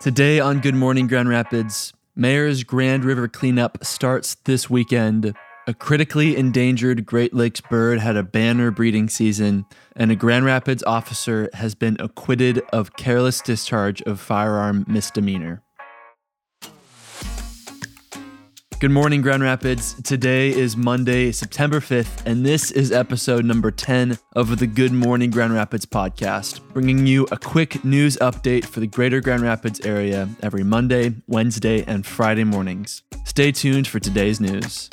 [0.00, 5.36] Today on Good Morning Grand Rapids, Mayor's Grand River cleanup starts this weekend.
[5.66, 10.82] A critically endangered Great Lakes bird had a banner breeding season, and a Grand Rapids
[10.84, 15.62] officer has been acquitted of careless discharge of firearm misdemeanor.
[18.80, 19.92] Good morning, Grand Rapids.
[20.04, 25.28] Today is Monday, September 5th, and this is episode number 10 of the Good Morning
[25.30, 30.30] Grand Rapids podcast, bringing you a quick news update for the greater Grand Rapids area
[30.42, 33.02] every Monday, Wednesday, and Friday mornings.
[33.24, 34.88] Stay tuned for today's news.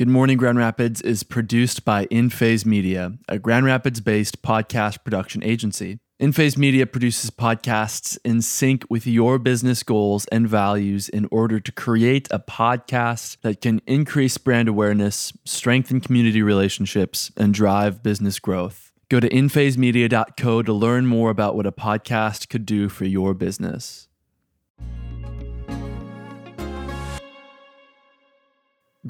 [0.00, 5.44] Good Morning Grand Rapids is produced by InPhase Media, a Grand Rapids based podcast production
[5.44, 5.98] agency.
[6.18, 11.70] InPhase Media produces podcasts in sync with your business goals and values in order to
[11.70, 18.92] create a podcast that can increase brand awareness, strengthen community relationships, and drive business growth.
[19.10, 24.08] Go to inphasemedia.co to learn more about what a podcast could do for your business.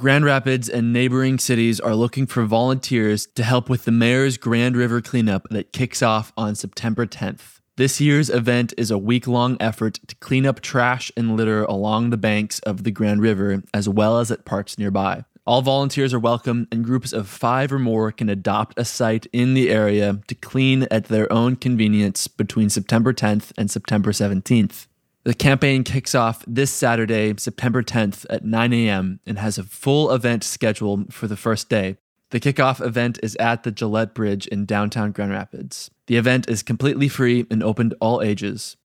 [0.01, 4.75] Grand Rapids and neighboring cities are looking for volunteers to help with the Mayor's Grand
[4.75, 7.61] River cleanup that kicks off on September 10th.
[7.77, 12.09] This year's event is a week long effort to clean up trash and litter along
[12.09, 15.27] the banks of the Grand River as well as at parks nearby.
[15.47, 19.53] All volunteers are welcome, and groups of five or more can adopt a site in
[19.53, 24.87] the area to clean at their own convenience between September 10th and September 17th.
[25.23, 30.11] The campaign kicks off this Saturday, September 10th at 9 a.m., and has a full
[30.13, 31.99] event schedule for the first day.
[32.31, 35.91] The kickoff event is at the Gillett Bridge in downtown Grand Rapids.
[36.07, 38.79] The event is completely free and open to all ages.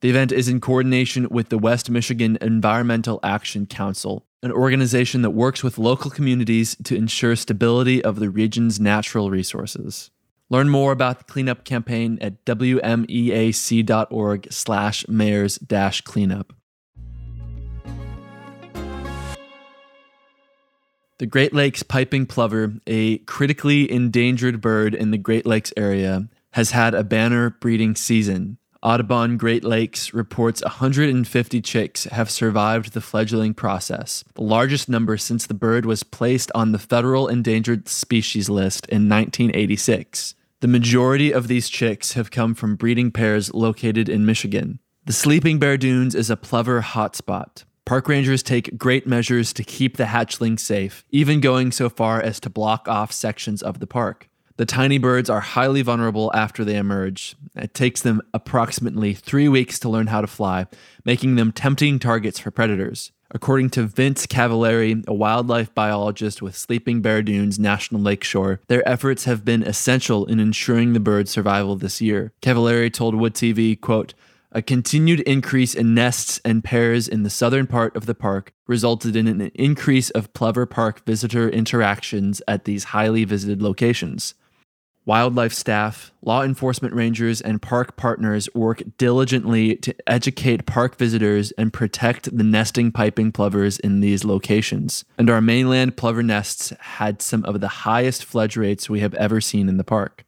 [0.00, 5.30] The event is in coordination with the West Michigan Environmental Action Council, an organization that
[5.30, 10.10] works with local communities to ensure stability of the region's natural resources.
[10.52, 13.02] Learn more about the cleanup campaign at wmeac.org
[14.52, 16.52] slash mayors dash cleanup.
[21.18, 26.72] The Great Lakes piping plover, a critically endangered bird in the Great Lakes area, has
[26.72, 28.56] had a banner breeding season.
[28.82, 35.46] Audubon Great Lakes reports 150 chicks have survived the fledgling process, the largest number since
[35.46, 40.34] the bird was placed on the federal endangered species list in 1986.
[40.60, 44.78] The majority of these chicks have come from breeding pairs located in Michigan.
[45.06, 47.64] The Sleeping Bear Dunes is a plover hotspot.
[47.86, 52.38] Park rangers take great measures to keep the hatchlings safe, even going so far as
[52.40, 54.28] to block off sections of the park.
[54.58, 57.36] The tiny birds are highly vulnerable after they emerge.
[57.56, 60.66] It takes them approximately three weeks to learn how to fly,
[61.06, 63.12] making them tempting targets for predators.
[63.32, 69.24] According to Vince Cavalieri, a wildlife biologist with Sleeping Bear Dunes National Lakeshore, their efforts
[69.24, 72.32] have been essential in ensuring the bird's survival this year.
[72.40, 74.14] Cavalieri told Wood TV, quote,
[74.52, 79.14] a continued increase in nests and pairs in the southern part of the park resulted
[79.14, 84.34] in an increase of Plover Park visitor interactions at these highly visited locations.
[85.06, 91.72] Wildlife staff, law enforcement rangers, and park partners work diligently to educate park visitors and
[91.72, 95.06] protect the nesting piping plovers in these locations.
[95.16, 99.40] And our mainland plover nests had some of the highest fledge rates we have ever
[99.40, 100.26] seen in the park.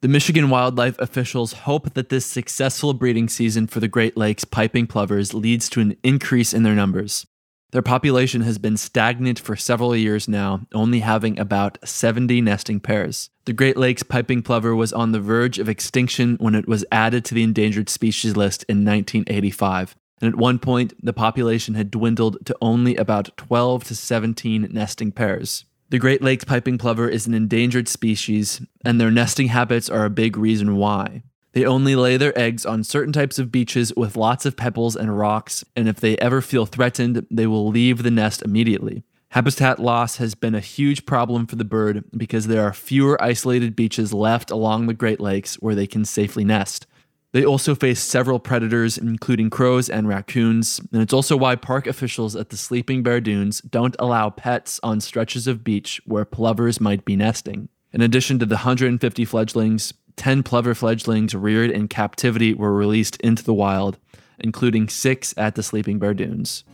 [0.00, 4.86] The Michigan wildlife officials hope that this successful breeding season for the Great Lakes piping
[4.86, 7.26] plovers leads to an increase in their numbers.
[7.72, 13.30] Their population has been stagnant for several years now, only having about 70 nesting pairs.
[13.44, 17.24] The Great Lakes piping plover was on the verge of extinction when it was added
[17.26, 19.96] to the endangered species list in 1985.
[20.20, 25.12] And at one point, the population had dwindled to only about 12 to 17 nesting
[25.12, 25.64] pairs.
[25.90, 30.10] The Great Lakes piping plover is an endangered species, and their nesting habits are a
[30.10, 31.22] big reason why.
[31.56, 35.18] They only lay their eggs on certain types of beaches with lots of pebbles and
[35.18, 39.04] rocks, and if they ever feel threatened, they will leave the nest immediately.
[39.30, 43.74] Habitat loss has been a huge problem for the bird because there are fewer isolated
[43.74, 46.86] beaches left along the Great Lakes where they can safely nest.
[47.32, 52.36] They also face several predators, including crows and raccoons, and it's also why park officials
[52.36, 57.06] at the Sleeping Bear Dunes don't allow pets on stretches of beach where plovers might
[57.06, 57.70] be nesting.
[57.94, 63.44] In addition to the 150 fledglings, 10 plover fledglings reared in captivity were released into
[63.44, 63.98] the wild,
[64.38, 66.64] including six at the Sleeping Bear Dunes.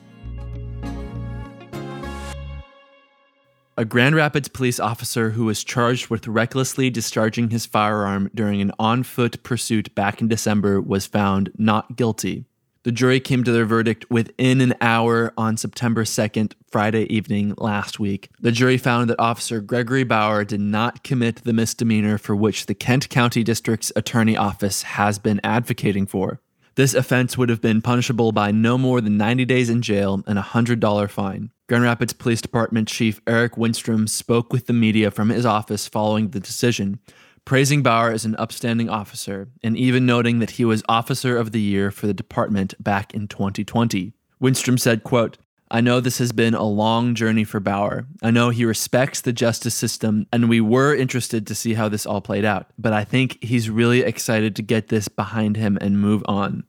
[3.78, 8.70] A Grand Rapids police officer who was charged with recklessly discharging his firearm during an
[8.78, 12.44] on foot pursuit back in December was found not guilty.
[12.84, 18.00] The jury came to their verdict within an hour on September 2nd, Friday evening last
[18.00, 18.28] week.
[18.40, 22.74] The jury found that Officer Gregory Bauer did not commit the misdemeanor for which the
[22.74, 26.40] Kent County District's Attorney Office has been advocating for.
[26.74, 30.36] This offense would have been punishable by no more than 90 days in jail and
[30.36, 31.52] a $100 fine.
[31.68, 36.30] Grand Rapids Police Department Chief Eric Winstrom spoke with the media from his office following
[36.30, 36.98] the decision
[37.44, 41.60] praising Bauer as an upstanding officer and even noting that he was Officer of the
[41.60, 44.12] Year for the department back in 2020.
[44.40, 45.38] Winstrom said, quote,
[45.70, 48.06] I know this has been a long journey for Bauer.
[48.22, 52.04] I know he respects the justice system, and we were interested to see how this
[52.04, 52.66] all played out.
[52.78, 56.64] But I think he's really excited to get this behind him and move on.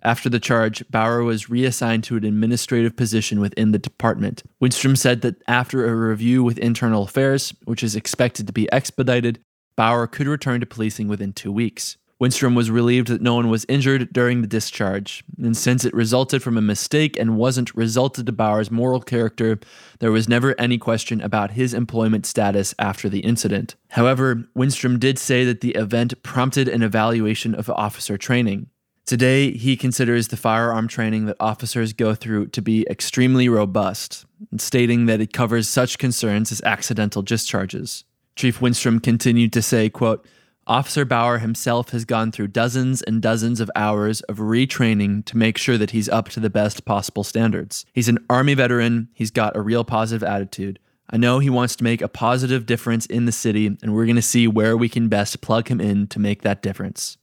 [0.00, 4.44] After the charge, Bauer was reassigned to an administrative position within the department.
[4.62, 9.40] Winstrom said that after a review with Internal Affairs, which is expected to be expedited,
[9.78, 11.98] Bauer could return to policing within two weeks.
[12.20, 16.42] Winstrom was relieved that no one was injured during the discharge, and since it resulted
[16.42, 19.60] from a mistake and wasn't resulted to Bauer's moral character,
[20.00, 23.76] there was never any question about his employment status after the incident.
[23.90, 28.70] However, Winstrom did say that the event prompted an evaluation of officer training.
[29.06, 34.26] Today, he considers the firearm training that officers go through to be extremely robust,
[34.56, 38.02] stating that it covers such concerns as accidental discharges.
[38.38, 40.24] Chief Winstrom continued to say, quote,
[40.64, 45.58] Officer Bauer himself has gone through dozens and dozens of hours of retraining to make
[45.58, 47.84] sure that he's up to the best possible standards.
[47.92, 50.78] He's an Army veteran, he's got a real positive attitude.
[51.10, 54.14] I know he wants to make a positive difference in the city, and we're going
[54.14, 57.18] to see where we can best plug him in to make that difference.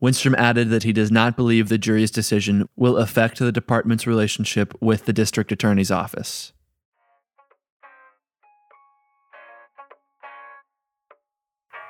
[0.00, 4.80] Winstrom added that he does not believe the jury's decision will affect the department's relationship
[4.80, 6.52] with the district attorney's office.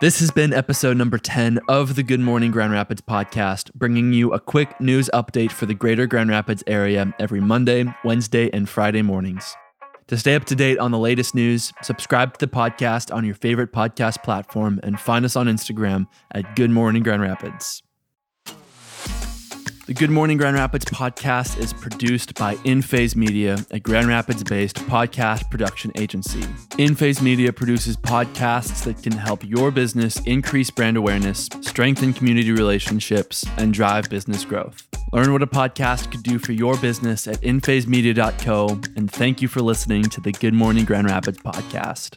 [0.01, 4.33] This has been episode number 10 of the Good Morning Grand Rapids podcast, bringing you
[4.33, 9.03] a quick news update for the greater Grand Rapids area every Monday, Wednesday, and Friday
[9.03, 9.55] mornings.
[10.09, 13.37] To stay up to date on the latest news, subscribe to the podcast on your
[13.37, 17.83] favorite podcast platform and find us on Instagram at Good Morning Grand Rapids.
[19.87, 24.77] The Good Morning Grand Rapids podcast is produced by InPhase Media, a Grand Rapids based
[24.77, 26.41] podcast production agency.
[26.79, 33.45] InPhase Media produces podcasts that can help your business increase brand awareness, strengthen community relationships,
[33.59, 34.89] and drive business growth.
[35.13, 39.61] Learn what a podcast could do for your business at inphasemedia.co, and thank you for
[39.61, 42.17] listening to the Good Morning Grand Rapids podcast.